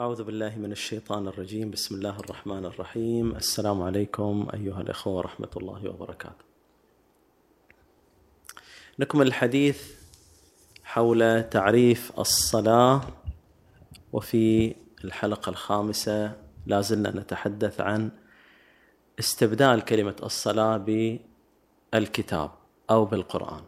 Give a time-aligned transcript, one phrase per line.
[0.00, 1.70] أعوذ بالله من الشيطان الرجيم.
[1.70, 3.36] بسم الله الرحمن الرحيم.
[3.36, 6.44] السلام عليكم أيها الأخوة ورحمة الله وبركاته.
[8.98, 9.82] نكمل الحديث
[10.84, 13.00] حول تعريف الصلاة
[14.12, 14.74] وفي
[15.04, 16.32] الحلقة الخامسة
[16.66, 18.10] لا زلنا نتحدث عن
[19.18, 20.76] استبدال كلمة الصلاة
[21.92, 22.50] بالكتاب
[22.90, 23.62] أو بالقرآن.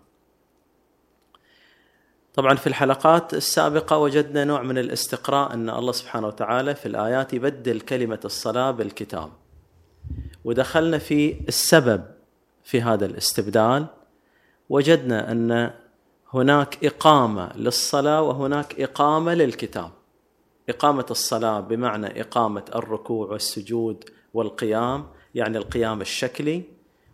[2.35, 7.81] طبعا في الحلقات السابقة وجدنا نوع من الاستقراء أن الله سبحانه وتعالى في الآيات يبدل
[7.81, 9.31] كلمة الصلاة بالكتاب.
[10.45, 12.05] ودخلنا في السبب
[12.65, 13.87] في هذا الاستبدال
[14.69, 15.71] وجدنا أن
[16.35, 19.91] هناك إقامة للصلاة وهناك إقامة للكتاب.
[20.69, 24.05] إقامة الصلاة بمعنى إقامة الركوع والسجود
[24.35, 26.63] والقيام يعني القيام الشكلي.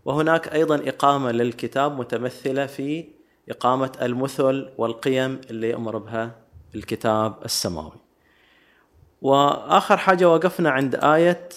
[0.04, 3.15] وهناك أيضا إقامة للكتاب متمثلة في
[3.50, 6.36] إقامة المثل والقيم اللي أمر بها
[6.74, 8.00] الكتاب السماوي.
[9.22, 11.48] وآخر حاجة وقفنا عند آية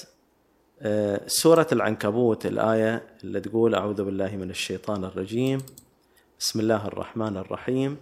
[0.82, 5.60] آه، سورة العنكبوت الآية اللي تقول أعوذ بالله من الشيطان الرجيم
[6.40, 7.98] بسم الله الرحمن الرحيم.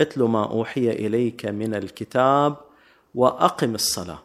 [0.00, 2.56] اتل ما أوحي إليك من الكتاب
[3.14, 4.18] وأقم الصلاة.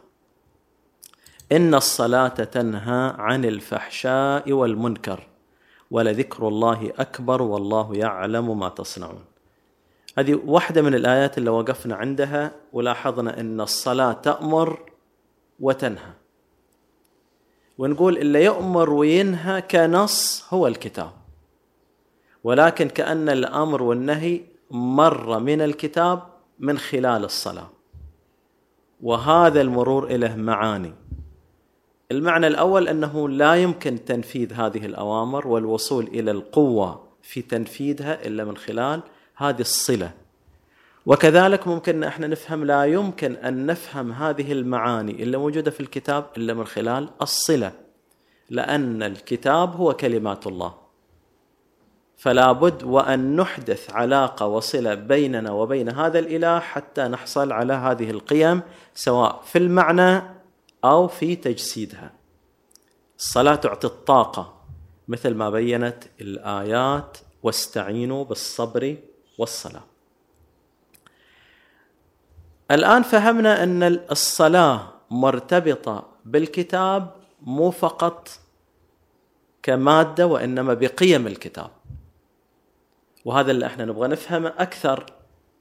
[1.52, 5.26] إن الصلاة تنهى عن الفحشاء والمنكر.
[5.90, 9.24] ولذكر الله أكبر والله يعلم ما تصنعون.
[10.18, 14.78] هذه واحدة من الآيات اللي وقفنا عندها ولاحظنا إن الصلاة تأمر
[15.60, 16.12] وتنهى.
[17.78, 21.10] ونقول اللي يؤمر وينهى كنص هو الكتاب.
[22.44, 26.22] ولكن كأن الأمر والنهي مر من الكتاب
[26.58, 27.68] من خلال الصلاة.
[29.02, 30.92] وهذا المرور له معاني
[32.10, 38.56] المعنى الأول أنه لا يمكن تنفيذ هذه الأوامر والوصول إلى القوة في تنفيذها إلا من
[38.56, 39.02] خلال
[39.36, 40.10] هذه الصلة.
[41.06, 46.54] وكذلك ممكن إحنا نفهم لا يمكن أن نفهم هذه المعاني اللي موجودة في الكتاب إلا
[46.54, 47.72] من خلال الصلة
[48.50, 50.74] لأن الكتاب هو كلمات الله.
[52.16, 58.62] فلا بد وأن نحدث علاقة وصلة بيننا وبين هذا الإله حتى نحصل على هذه القيم
[58.94, 60.35] سواء في المعنى
[60.90, 62.12] أو في تجسيدها.
[63.18, 64.62] الصلاة تعطي الطاقة
[65.08, 68.96] مثل ما بينت الآيات واستعينوا بالصبر
[69.38, 69.84] والصلاة.
[72.70, 78.28] الآن فهمنا أن الصلاة مرتبطة بالكتاب مو فقط
[79.62, 81.70] كمادة وإنما بقيم الكتاب.
[83.24, 85.15] وهذا اللي إحنا نبغى نفهمه أكثر.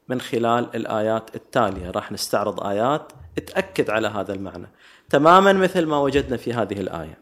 [0.08, 1.92] من خلال الآيات التالية.
[1.92, 3.12] راح نستعرض آيات
[3.48, 4.68] تأكد على هذا المعنى.
[5.10, 7.18] تماما مثل ما وجدنا في هذه الآية.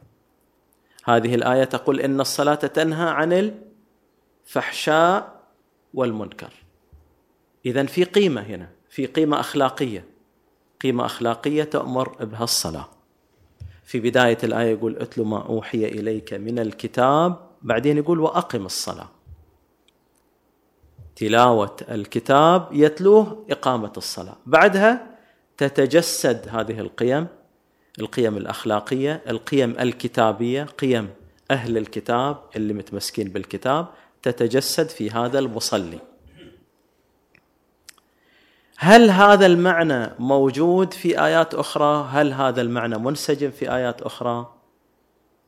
[1.06, 3.52] هذه الآية تقول إن الصلاة تنهى عن
[4.46, 5.44] الفحشاء
[5.94, 6.54] والمنكر.
[7.66, 10.06] اذا في قيمة هنا في قيمة أخلاقية.
[10.82, 12.90] قيمة أخلاقية تأمر بها الصلاه
[13.84, 19.10] في بداية الآية يقول اتل ما أوحي إليك من الكتاب بعدين يقول وأقم الصلاة.
[21.16, 24.36] تلاوة الكتاب يتلوه إقامة الصلاة.
[24.46, 25.08] بعدها
[25.58, 27.28] تتجسد هذه القيم
[28.00, 31.10] القيم الأخلاقية القيم الكتابية قيم
[31.52, 33.88] أهل الكتاب اللي متمسكين بالكتاب
[34.22, 36.00] تتجسد في هذا المصلي.
[38.78, 44.54] هل هذا المعنى موجود في آيات أخرى؟ هل هذا المعنى منسجم في آيات أخرى؟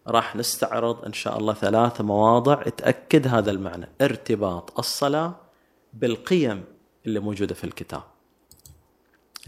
[0.08, 3.88] راح نستعرض إن شاء الله ثلاث مواضع تأكد هذا المعنى.
[4.02, 5.45] ارتباط الصلاة
[5.96, 6.64] بالقيم
[7.06, 8.04] اللي موجودة في الكتاب.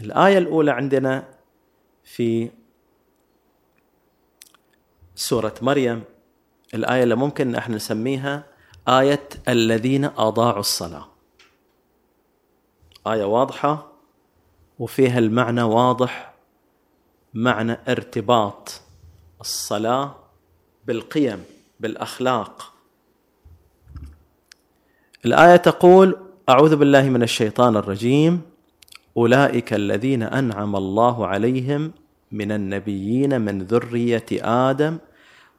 [0.00, 1.28] الآية الأولى عندنا
[2.04, 2.50] في
[5.14, 6.04] سورة مريم
[6.74, 8.44] الآية اللي ممكن إحنا نسميها
[8.88, 11.08] آية الذين أضاعوا الصلاة.
[13.06, 13.92] آية واضحة
[14.78, 16.34] وفيها المعنى واضح
[17.34, 18.80] معنى ارتباط
[19.40, 20.16] الصلاة
[20.86, 21.44] بالقيم
[21.80, 22.74] بالأخلاق.
[25.24, 28.40] الآية تقول أعوذ بالله من الشيطان الرجيم.
[29.16, 31.92] أولئك الذين أنعم الله عليهم
[32.32, 34.98] من النبيين من ذرية آدم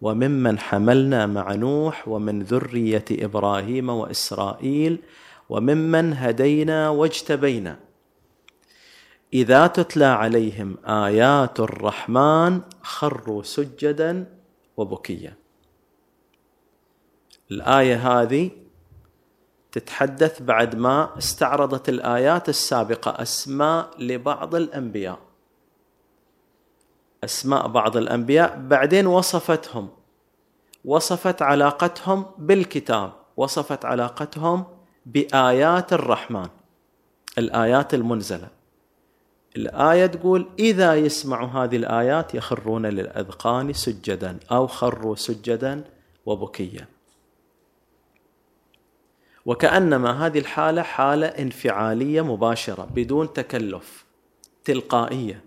[0.01, 5.00] وممن حملنا مع نوح ومن ذرية إبراهيم وإسرائيل
[5.50, 7.80] وممن هدينا واجتبينا.
[9.33, 14.25] إذا تتلى عليهم آيات الرحمن خروا سجدا
[14.77, 15.33] وبكيا.
[17.51, 18.69] الآية هذه
[19.71, 25.19] تتحدث بعد ما استعرضت الآيات السابقة أسماء لبعض الأنبياء.
[27.24, 29.89] أسماء بعض الأنبياء بعدين وصفتهم.
[30.86, 34.66] وصفت علاقتهم بالكتاب وصفت علاقتهم
[35.06, 36.48] بآيات الرحمن
[37.38, 38.48] الآيات المنزلة.
[39.56, 45.83] الآية تقول إذا يسمعوا هذه الآيات يخرون للأذقان سجدا أو خروا سجدا
[46.25, 46.88] وبكيا.
[49.50, 54.06] وكأنما هذه الحالة حالة انفعالية مباشرة بدون تكلف
[54.66, 55.44] تلقائية.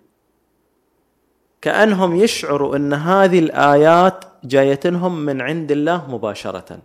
[1.60, 6.78] كأنهم يشعروا أن هذه الآيات جايتهم من عند الله مباشرة.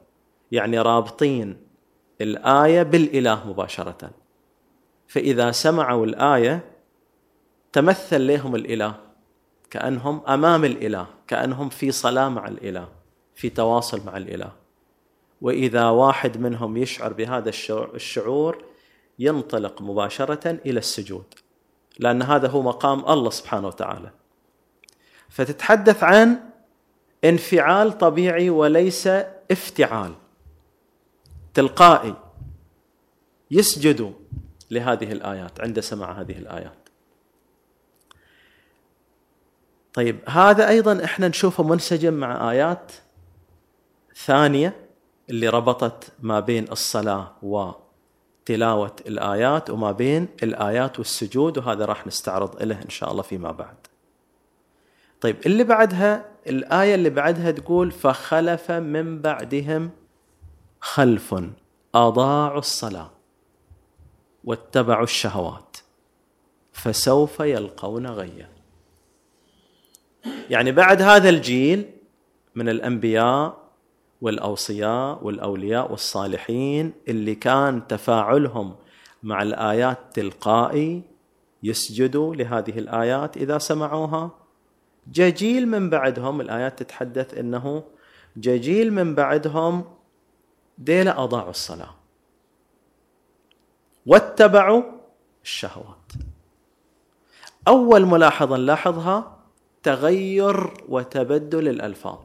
[0.51, 1.57] يعني رابطين
[2.21, 4.11] الآية بالإله مباشرة.
[5.07, 6.65] فإذا سمعوا الآية
[7.73, 8.95] تمثل لهم الإله.
[9.69, 12.89] كأنهم أمام الإله كأنهم في صلاة مع الإله
[13.35, 14.66] في تواصل مع الإله.
[15.41, 18.63] وإذا واحد منهم يشعر بهذا الشعور
[19.19, 21.25] ينطلق مباشرة إلى السجود
[21.99, 24.11] لأن هذا هو مقام الله سبحانه وتعالى.
[25.29, 26.39] فتتحدث عن
[27.23, 29.07] انفعال طبيعي وليس
[29.51, 30.13] افتعال.
[31.53, 32.15] تلقائي
[33.51, 34.13] يسجد
[34.71, 36.77] لهذه الآيات عند سماع هذه الآيات.
[39.93, 42.91] طيب هذا أيضا إحنا نشوفه منسجم مع آيات
[44.15, 44.86] ثانية
[45.29, 52.81] اللي ربطت ما بين الصلاة وتلاوة الآيات وما بين الآيات والسجود وهذا راح نستعرض له
[52.81, 53.77] إن شاء الله فيما بعد.
[55.21, 59.89] طيب اللي بعدها الآية اللي بعدها تقول فخلف من بعدهم
[60.81, 61.35] خلف
[61.95, 63.11] أضاعوا الصلاة
[64.43, 65.77] واتبعوا الشهوات
[66.71, 68.49] فسوف يلقون غيا
[70.49, 71.89] يعني بعد هذا الجيل
[72.55, 73.66] من الأنبياء
[74.21, 78.75] والأوصياء والأولياء والصالحين اللي كان تفاعلهم
[79.23, 81.01] مع الآيات تلقائي
[81.63, 84.31] يسجدوا لهذه الآيات إذا سمعوها.
[85.11, 87.83] جيل من بعدهم الآيات تتحدث إنه
[88.37, 89.85] جيل من بعدهم
[90.77, 91.95] ديلا أضاعوا الصلاة
[94.05, 94.83] واتبعوا
[95.43, 96.11] الشهوات.
[97.67, 99.37] أول ملاحظة نلاحظها
[99.83, 102.19] تغير وتبدل الألفاظ.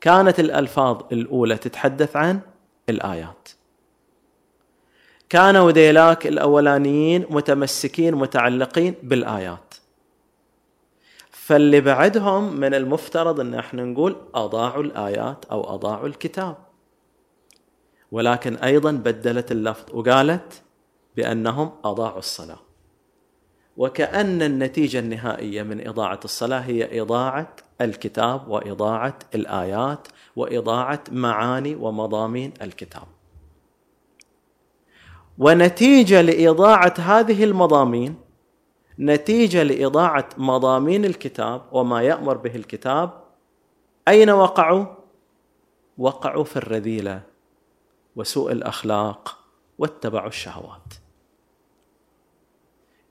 [0.00, 2.40] كانت الألفاظ الأولى تتحدث عن
[2.88, 3.48] الآيات.
[5.28, 9.74] كانوا ذيلاك الأولانيين متمسكين متعلقين بالآيات.
[11.30, 16.56] فاللي بعدهم من المفترض إن إحنا نقول أضاعوا الآيات أو أضاعوا الكتاب.
[18.12, 20.62] ولكن أيضا بدلت اللفظ وقالت
[21.16, 22.67] بأنهم أضاعوا الصلاة.
[23.78, 33.06] وكأن النتيجة النهائية من إضاعة الصلاة هي إضاعة الكتاب وإضاعة الآيات وإضاعة معاني ومضامين الكتاب.
[35.38, 38.14] ونتيجة لإضاعة هذه المضامين
[38.98, 43.10] نتيجة لإضاعة مضامين الكتاب وما يأمر به الكتاب
[44.08, 44.86] أين وقعوا؟
[45.98, 47.20] وقعوا في الرذيلة
[48.16, 49.38] وسوء الأخلاق
[49.78, 50.94] واتبعوا الشهوات.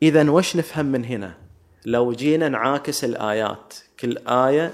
[0.02, 1.38] اذا وش نفهم من هنا؟
[1.86, 4.74] لو جينا نعاكس الآيات كل آية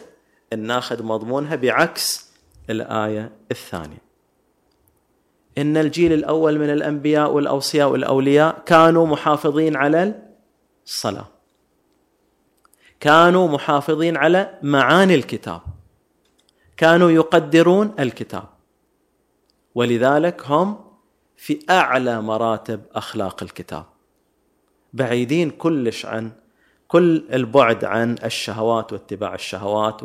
[0.58, 2.32] ناخذ مضمونها بعكس
[2.70, 4.02] الآية الثانية.
[5.58, 10.22] إن الجيل الأول من الأنبياء والأوصياء والأولياء كانوا محافظين على
[10.86, 11.28] الصلاة.
[13.00, 15.62] كانوا محافظين على معاني الكتاب.
[16.78, 18.50] كانوا يقدرون الكتاب.
[19.76, 20.86] ولذلك هم
[21.38, 23.86] في أعلى مراتب أخلاق الكتاب.
[24.94, 26.32] بعيدين كلش عن
[26.88, 30.04] كل البعد عن الشهوات واتباع الشهوات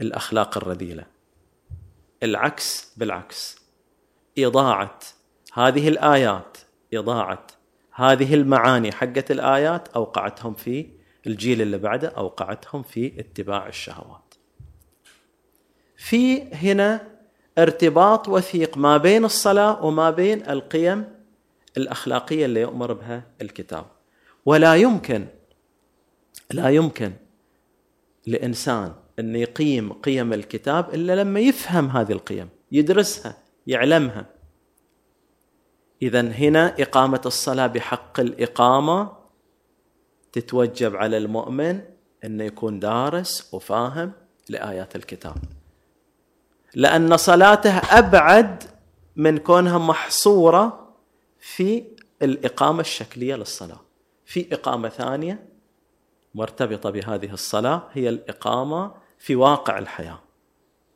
[0.00, 1.04] والأخلاق الرذيلة.
[2.22, 3.58] العكس بالعكس.
[4.38, 4.98] اضاعه
[5.52, 6.58] هذه الآيات
[6.94, 7.46] اضاعه
[7.92, 10.86] هذه المعاني حقت الآيات أوقعتهم في
[11.26, 14.34] الجيل اللي بعده أوقعتهم في اتباع الشهوات.
[15.96, 17.08] في هنا
[17.58, 21.04] ارتباط وثيق ما بين الصلاة وما بين القيم
[21.76, 23.93] الأخلاقية اللي يؤمر بها الكتاب.
[24.46, 25.26] ولا يمكن
[26.50, 27.12] لا يمكن
[28.26, 33.36] لإنسان أن يقيم قيم الكتاب إلا لما يفهم هذه القيم يدرسها
[33.66, 34.26] يعلمها.
[36.02, 39.12] اذا هنا إقامة الصلاة بحق الإقامة
[40.32, 41.80] تتوجب على المؤمن
[42.24, 44.12] انه يكون دارس وفاهم
[44.48, 45.36] لآيات الكتاب.
[46.74, 48.62] لأن صلاته أبعد
[49.16, 50.94] من كونها محصورة
[51.38, 51.84] في
[52.22, 53.80] الإقامة الشكلية للصلاة.
[54.24, 55.48] في إقامة ثانية
[56.34, 60.18] مرتبطة بهذه الصلاة هي الإقامة في واقع الحياة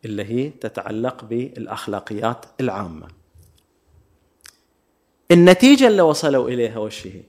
[0.04, 3.08] اللي هي تتعلق بالأخلاقيات العامة.
[5.30, 7.23] النتيجة اللي وصلوا إليها وش هي؟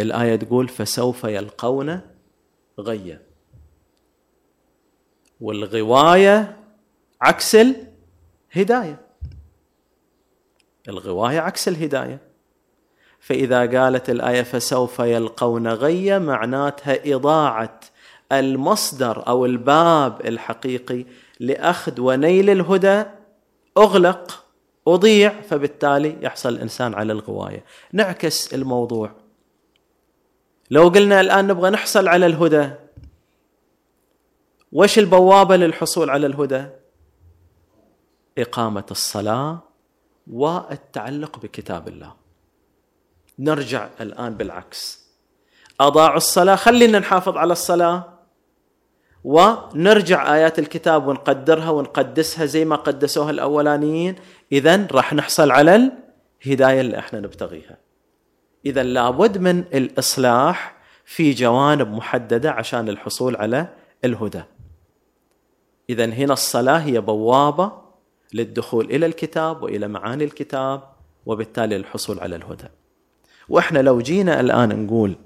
[0.00, 2.00] الآية تقول فسوف يلقون
[2.78, 3.22] غيا
[5.40, 6.64] والغواية
[7.20, 9.06] عكس الهداية.
[10.88, 12.31] الغواية عكس الهداية.
[13.22, 17.80] فإذا قالت الآية فسوف يلقون غيا معناتها إضاعة
[18.32, 21.04] المصدر أو الباب الحقيقي
[21.40, 23.04] لأخذ ونيل الهدى.
[23.76, 24.44] أغلق
[24.88, 27.64] أضيع فبالتالي يحصل الإنسان على الغواية.
[27.92, 29.10] نعكس الموضوع.
[30.70, 32.70] لو قلنا الآن نبغى نحصل على الهدى
[34.72, 36.66] وش البوابة للحصول على الهدى؟
[38.38, 39.62] إقامة الصلاة
[40.30, 42.21] والتعلق بكتاب الله.
[43.42, 45.02] نرجع الآن بالعكس.
[45.80, 48.08] أضاعوا الصلاة خلينا نحافظ على الصلاة.
[49.24, 54.14] ونرجع آيات الكتاب ونقدرها ونقدسها زي ما قدسوها الأولانيين.
[54.52, 55.92] إذا راح نحصل على
[56.46, 57.78] الهداية اللي إحنا نبتغيها.
[58.66, 63.68] إذا لابد من الإصلاح في جوانب محددة عشان الحصول على
[64.04, 64.42] الهدى.
[65.90, 67.72] إذا هنا الصلاة هي بوابة
[68.34, 70.82] للدخول إلى الكتاب وإلى معاني الكتاب
[71.26, 72.68] وبالتالي الحصول على الهدى.
[73.48, 75.16] وإحنا لو جينا الآن نقول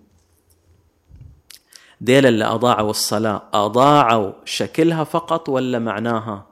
[2.01, 6.47] ديل اللي أضاعوا الصلاة أضاعوا شكلها فقط ولا معناها؟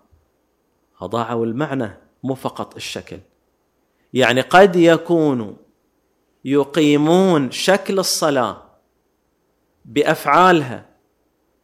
[1.00, 1.90] أضاعوا المعنى
[2.22, 3.18] مو فقط الشكل.
[4.12, 5.52] يعني قد يكونوا
[6.44, 8.62] يقيمون شكل الصلاة
[9.84, 10.86] بأفعالها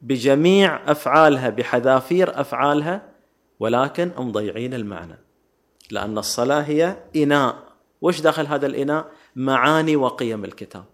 [0.00, 3.02] بجميع أفعالها بحذافير أفعالها
[3.60, 5.18] ولكن مضيعين المعنى
[5.90, 7.69] لأن الصلاة هي إناء.
[8.00, 10.84] وش داخل هذا الإناء؟ معاني وقيم الكتاب.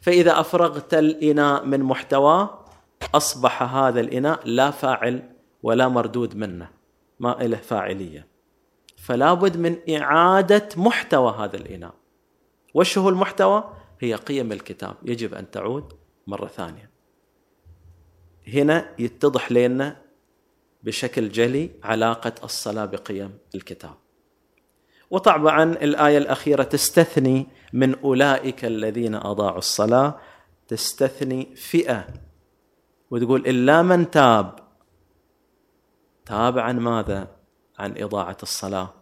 [0.00, 2.64] فإذا أفرغت الإناء من محتواه
[3.14, 5.30] أصبح هذا الإناء لا فاعل
[5.62, 6.70] ولا مردود منه
[7.20, 8.26] ما له فاعلية.
[8.96, 11.94] فلا بد من إعادة محتوى هذا الإناء.
[12.74, 14.96] وش هو المحتوى؟ هي قيم الكتاب.
[15.02, 15.92] يجب أن تعود
[16.26, 16.90] مرة ثانية.
[18.48, 19.96] هنا يتضح لنا
[20.82, 23.94] بشكل جلي علاقة الصلاة بقيم الكتاب.
[25.10, 30.18] وطبعا الآية الأخيرة تستثني من أولئك الذين أضاعوا الصلاة
[30.68, 32.06] تستثني فئة.
[33.10, 34.58] وتقول إلا من تاب.
[36.26, 37.28] تاب عن ماذا؟
[37.78, 38.94] عن إضاعة الصلاة.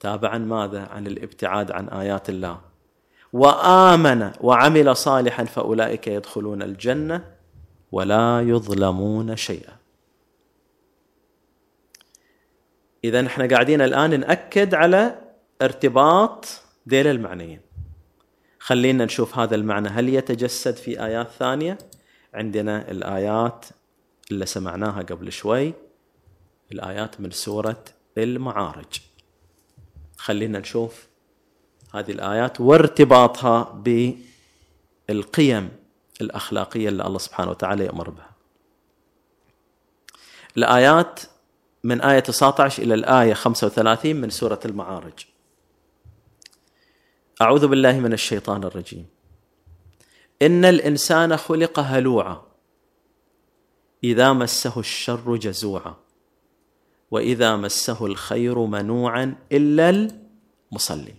[0.00, 2.60] تاب عن ماذا؟ عن الابتعاد عن آيات الله.
[3.32, 7.24] وآمن وعمل صالحا فأولئك يدخلون الجنة
[7.92, 9.75] ولا يظلمون شيئا.
[13.06, 15.18] إذا إحنا قاعدين الآن نأكد على
[15.62, 16.46] ارتباط
[16.88, 17.60] ذيل المعنيين.
[18.58, 19.88] خلينا نشوف هذا المعنى.
[19.88, 21.78] هل يتجسد في آيات ثانية؟
[22.34, 23.66] عندنا الآيات
[24.30, 25.74] اللي سمعناها قبل شوي.
[26.72, 27.84] الآيات من سورة
[28.18, 29.00] المعارج.
[30.16, 31.06] خلينا نشوف
[31.94, 33.82] هذه الآيات وارتباطها
[35.08, 35.68] بالقيم
[36.20, 38.30] الأخلاقية اللي الله سبحانه وتعالى يأمر بها.
[40.56, 41.20] الآيات
[41.86, 45.12] من آية 19 إلى الآية 35 من سورة المعارج.
[47.42, 49.06] أعوذ بالله من الشيطان الرجيم.
[50.42, 52.42] إن الإنسان خلق هلوعا
[54.04, 55.94] إذا مسه الشر جزوعا
[57.10, 59.90] وإذا مسه الخير منوعا إلا
[60.70, 61.14] المصلي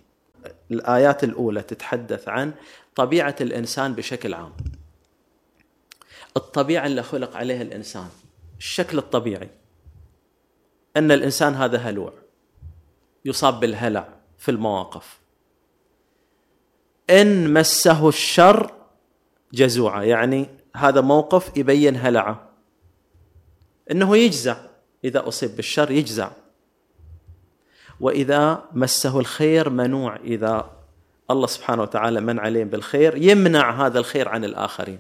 [0.72, 2.54] الآيات الأولى تتحدث عن
[2.96, 4.54] طبيعة الإنسان بشكل عام.
[6.38, 8.10] الطبيعة اللي خلق عليها الإنسان
[8.58, 9.50] الشكل الطبيعي.
[10.98, 12.14] أن الإنسان هذا هلوع
[13.26, 15.20] يصاب بالهلع في المواقف.
[17.10, 18.72] إن مسه الشر
[19.54, 22.50] جزوعا يعني هذا موقف يبين هلعه.
[23.92, 24.58] إنه يجزع
[25.04, 26.32] إذا أصيب بالشر يجزع.
[28.00, 30.70] وإذا مسه الخير منوع إذا
[31.32, 35.00] الله سبحانه وتعالى من عليه بالخير يمنع هذا الخير عن الآخرين.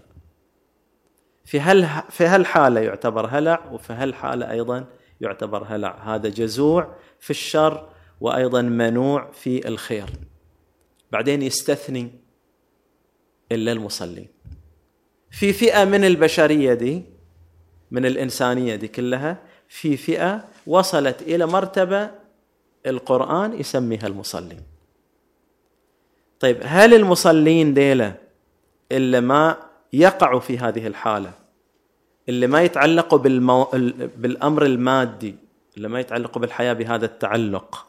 [1.45, 4.85] في هل في هالحالة يعتبر هلع وفي هالحالة أيضا
[5.21, 6.15] يعتبر هلع.
[6.15, 7.89] هذا جزوع في الشر
[8.21, 10.09] وأيضا منوع في الخير.
[11.11, 12.11] بعدين يستثني
[13.51, 14.27] إلا المصلين.
[15.31, 17.03] في فئة من البشرية دي
[17.91, 22.11] من الإنسانية دي كلها في فئة وصلت إلى مرتبة
[22.85, 24.61] القرآن يسميها المصلين.
[26.39, 28.15] طيب هل المصلين ديلة
[28.91, 29.57] اللي ما
[29.93, 31.46] يقعوا في هذه الحالة؟
[32.29, 33.63] اللي ما يتعلقوا بالمو...
[34.17, 35.35] بالأمر المادي
[35.77, 37.85] اللي ما يتعلقوا بالحياة بهذا التعلق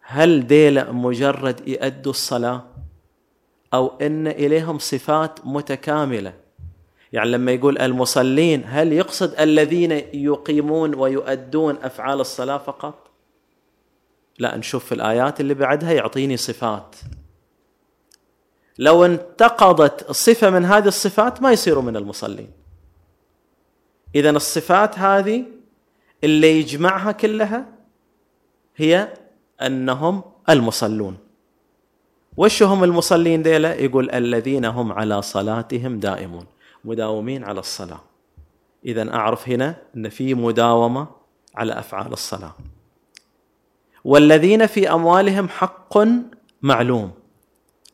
[0.00, 2.64] هل ديل مجرد يأدوا الصلاة؟
[3.74, 6.34] أو إن إليهم صفات متكاملة؟
[7.12, 13.10] يعني لما يقول المصلين هل يقصد الذين يقيمون ويؤدون أفعال الصلاة فقط؟
[14.38, 16.96] لا نشوف في الآيات اللي بعدها يعطيني صفات.
[18.78, 22.59] لو انتقضت صفة من هذه الصفات ما يصيروا من المصلين.
[24.14, 25.44] إذا الصفات هذه
[26.24, 27.66] اللي يجمعها كلها
[28.76, 29.14] هي
[29.62, 31.18] أنهم المصلون.
[32.36, 36.46] وش هم المصلين ديلا؟ يقول الذين هم على صلاتهم دائمون
[36.84, 38.00] مداومين على الصلاة.
[38.84, 41.06] إذا أعرف هنا أن في مداومة
[41.54, 42.54] على أفعال الصلاة.
[44.04, 45.98] والذين في أموالهم حق
[46.62, 47.10] معلوم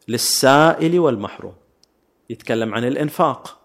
[0.09, 1.55] للسائل والمحروم.
[2.31, 3.59] يتكلم عن الإنفاق.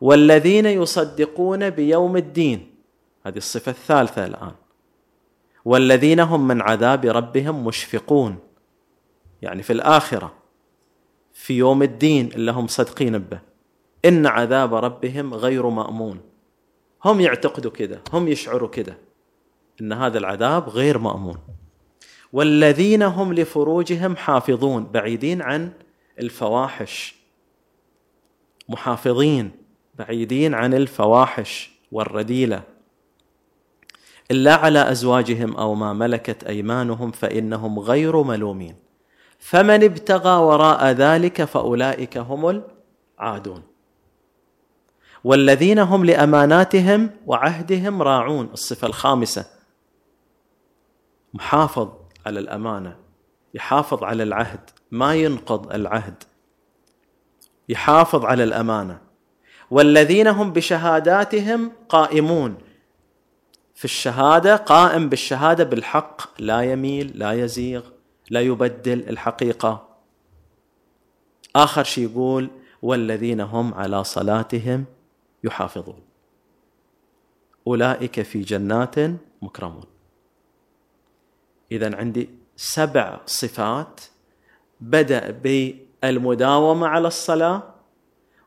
[0.00, 2.74] والذين يصدقون بيوم الدين.
[3.26, 4.52] هذه الصفة الثالثة الآن.
[5.64, 8.38] والذين هم من عذاب ربهم مشفقون.
[9.42, 10.34] يعني في الآخرة
[11.32, 13.40] في يوم الدين اللي هم صدقين به.
[14.04, 16.20] إن عذاب ربهم غير مأمون.
[17.04, 18.98] هم يعتقدوا كده هم يشعروا كده
[19.80, 21.38] إن هذا العذاب غير مأمون.
[22.32, 25.72] والذين هم لفروجهم حافظون بعيدين عن
[26.18, 27.14] الفواحش.
[28.68, 29.67] محافظين.
[29.98, 32.62] بعيدين عن الفواحش والرذيله
[34.30, 38.76] إلا على أزواجهم أو ما ملكت أيمانهم فإنهم غير ملومين.
[39.38, 42.62] فمن ابتغى وراء ذلك فأولئك هم
[43.18, 43.62] العادون.
[45.24, 48.48] والذين هم لأماناتهم وعهدهم راعون.
[48.52, 49.46] الصفة الخامسة
[51.34, 51.88] محافظ
[52.26, 52.96] على الأمانة
[53.54, 56.22] يحافظ على العهد ما ينقض العهد
[57.68, 59.07] يحافظ على الأمانة.
[59.70, 62.58] والذين هم بشهاداتهم قائمون.
[63.74, 67.82] في الشهادة قائم بالشهادة بالحق لا يميل لا يزيغ
[68.30, 69.88] لا يبدل الحقيقة.
[71.56, 72.50] آخر شيء يقول
[72.82, 74.84] والذين هم على صلاتهم
[75.44, 76.00] يحافظون.
[77.66, 78.94] أولئك في جنات
[79.42, 79.84] مكرمون.
[81.72, 84.00] اذا عندي سبع صفات
[84.80, 87.77] بدأ بالمداومة على الصلاة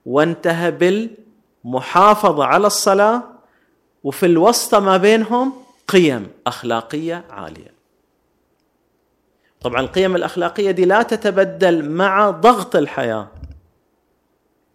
[0.06, 0.72] وانتهى
[1.64, 3.24] بالمحافظة على الصلاة
[4.04, 5.54] وفي الوسط ما بينهم
[5.88, 7.74] قيم أخلاقية عالية.
[9.62, 13.28] طبعا القيم الأخلاقية دي لا تتبدل مع ضغط الحياة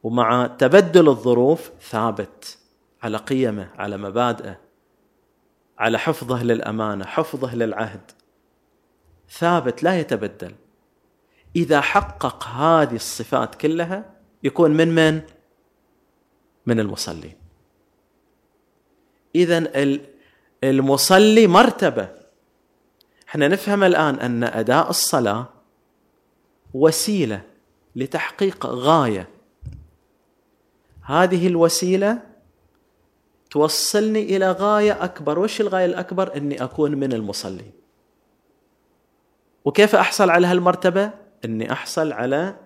[0.02, 2.58] ومع تبدل الظروف ثابت
[3.02, 4.58] على قيمه على مبادئه
[5.78, 8.10] على حفظه للأمانة حفظه للعهد.
[9.30, 10.54] ثابت لا يتبدل.
[11.56, 14.15] إذا حقق هذه الصفات كلها
[14.46, 15.20] يكون من من؟
[16.66, 17.34] من المصلين
[19.34, 19.70] اذا
[20.64, 22.08] المصلي مرتبة.
[23.28, 25.48] إحنا نفهم الآن أن أداء الصلاة
[26.74, 27.42] وسيلة
[27.96, 29.28] لتحقيق غاية.
[31.02, 32.18] هذه الوسيلة
[33.50, 35.38] توصلني إلى غاية أكبر.
[35.38, 37.72] وش الغاية الأكبر؟ إني أكون من المصلين
[39.64, 41.10] وكيف أحصل على هالمرتبة؟
[41.44, 42.56] إني أحصل على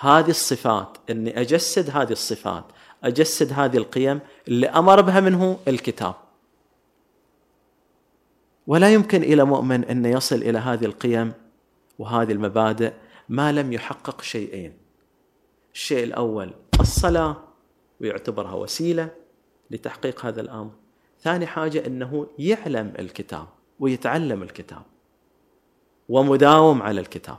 [0.00, 2.64] هذه الصفات إني أجسد هذه الصفات
[3.04, 6.14] أجسد هذه القيم اللي أمر بها منه الكتاب.
[8.66, 11.32] ولا يمكن إلى مؤمن ان يصل إلى هذه القيم
[11.98, 12.92] وهذه المبادئ
[13.28, 14.78] ما لم يحقق شيئين.
[15.74, 17.36] الشيء الأول الصلاة
[18.00, 19.08] ويعتبرها وسيلة
[19.70, 20.70] لتحقيق هذا الأمر.
[21.20, 23.46] ثاني حاجة إنه يعلم الكتاب
[23.80, 24.82] ويتعلم الكتاب
[26.08, 27.38] ومداوم على الكتاب.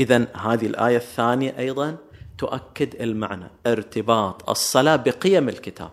[0.00, 1.96] اذا هذه الآية الثانية أيضا
[2.38, 5.90] تؤكد المعنى ارتباط الصلاة بقيم الكتاب.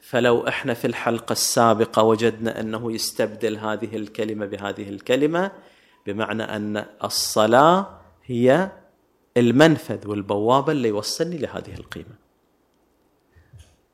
[0.00, 5.50] فلو إحنا في الحلقة السابقة وجدنا أنه يستبدل هذه الكلمة بهذه الكلمة
[6.06, 8.70] بمعنى أن الصلاة هي
[9.36, 12.16] المنفذ والبوابة اللي يوصلني لهذه القيمة.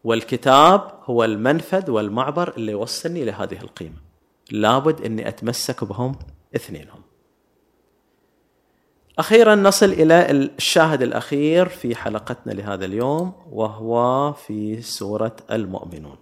[0.04, 3.96] والكتاب هو المنفذ والمعبر اللي يوصلني لهذه القيمة.
[4.50, 6.18] لابد إني أتمسك بهم
[6.56, 7.01] اثنينهم.
[9.18, 16.16] أخيرا نصل إلى الشاهد الأخير في حلقتنا لهذا اليوم وهو في سورة المؤمنون.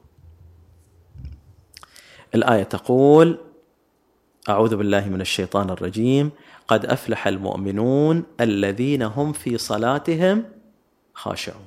[2.35, 3.39] الآية تقول
[4.49, 6.31] أعوذ بالله من الشيطان الرجيم.
[6.69, 10.45] قد أفلح المؤمنون الذين هم في صلاتهم
[11.15, 11.67] خاشعون.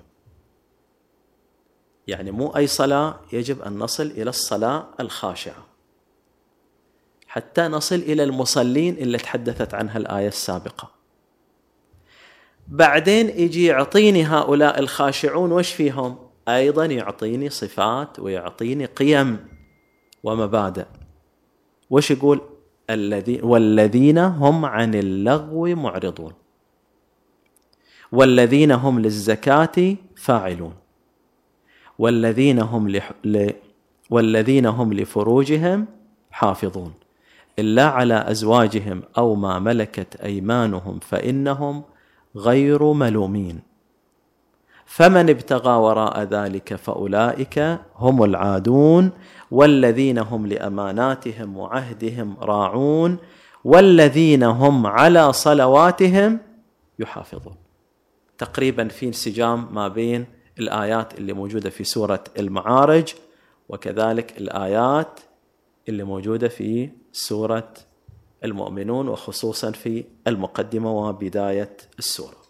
[2.07, 5.65] يعني مو أي صلاة يجب أن نصل إلى الصلاة الخاشعة.
[7.27, 11.02] حتى نصل إلى المصلين اللي تحدثت عنها الآية السابقة.
[12.67, 16.15] بعدين يجي يعطيني هؤلاء الخاشعون وش فيهم؟
[16.47, 19.37] أيضا يعطيني صفات ويعطيني قيم
[20.23, 20.85] ومبادئ.
[21.89, 22.41] وش يقول؟
[22.89, 26.33] الذي والذين هم عن اللغو معرضون.
[28.11, 30.73] والذين هم للزكاة فاعلون.
[31.99, 33.11] والذين هم لح...
[33.23, 33.49] ل...
[34.09, 35.85] والذين هم لفروجهم
[36.31, 36.93] حافظون.
[37.59, 41.83] إلا على أزواجهم أو ما ملكت أيمانهم فإنهم
[42.35, 43.59] غير ملومين.
[44.85, 49.11] فمن ابتغى وراء ذلك فأولئك هم العادون
[49.51, 53.17] والذين هم لأماناتهم وعهدهم راعون
[53.63, 56.39] والذين هم على صلواتهم
[56.99, 57.55] يحافظون.
[58.37, 60.25] تقريبا في انسجام ما بين
[60.59, 63.13] الآيات اللي موجودة في سورة المعارج
[63.69, 65.19] وكذلك الآيات
[65.89, 67.73] اللي موجودة في سورة
[68.43, 72.43] المؤمنون وخصوصا في المقدمة وبداية السورة.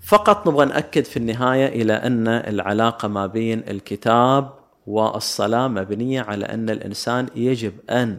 [0.00, 6.70] فقط نبغى نأكد في النهاية إلى أن العلاقة ما بين الكتاب والصلاة مبنية على أن
[6.70, 8.18] الإنسان يجب أن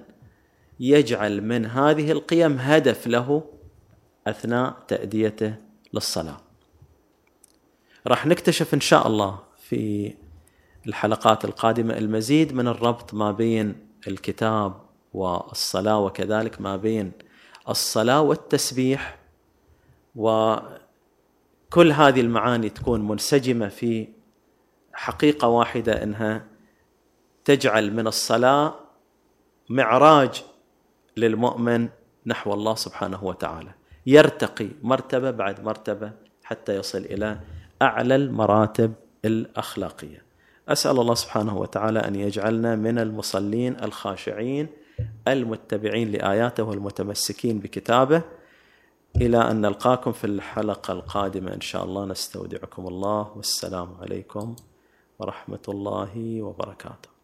[0.80, 3.44] يجعل من هذه القيم هدف له
[4.28, 5.56] أثناء تأديته
[5.94, 6.38] للصلاة.
[8.08, 10.14] راح نكتشف إن شاء الله في
[10.88, 13.76] الحلقات القادمة المزيد من الربط ما بين
[14.08, 14.85] الكتاب
[15.16, 17.12] والصلاة وكذلك ما بين
[17.70, 19.18] الصلاة والتسبيح
[20.16, 24.08] وكل هذه المعاني تكون منسجمة في
[24.94, 26.46] حقيقة واحدة إنها
[27.46, 28.76] تجعل من الصلاة
[29.70, 30.44] معراج
[31.18, 31.90] للمؤمن
[32.26, 33.72] نحو الله سبحانه وتعالى
[34.06, 36.12] يرتقي مرتبة بعد مرتبة
[36.44, 37.40] حتى يصل إلى
[37.82, 38.94] أعلى المراتب
[39.26, 40.26] الأخلاقية.
[40.70, 44.68] أسأل الله سبحانه وتعالى أن يجعلنا من المصلين الخاشعين
[45.28, 48.22] المتبعين لآياته والمتمسكين بكتابه.
[49.16, 52.06] إلى أن نلقاكم في الحلقة القادمة إن شاء الله.
[52.06, 53.32] نستودعكم الله.
[53.36, 54.56] والسلام عليكم
[55.20, 57.15] ورحمة الله وبركاته.